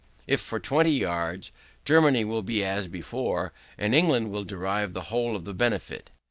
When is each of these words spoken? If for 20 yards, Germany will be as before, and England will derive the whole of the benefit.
If 0.25 0.41
for 0.41 0.59
20 0.59 0.89
yards, 0.89 1.51
Germany 1.85 2.25
will 2.25 2.41
be 2.41 2.65
as 2.65 2.87
before, 2.87 3.53
and 3.77 3.93
England 3.93 4.31
will 4.31 4.43
derive 4.43 4.93
the 4.93 5.01
whole 5.11 5.35
of 5.35 5.45
the 5.45 5.53
benefit. 5.53 6.09